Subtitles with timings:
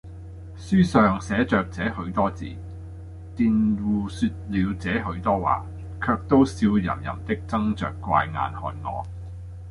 [0.57, 2.45] 書上寫着這許多字，
[3.35, 3.45] 佃
[3.77, 5.63] 戶說了這許多話，
[6.01, 9.05] 卻都笑吟吟的睜着怪眼看我。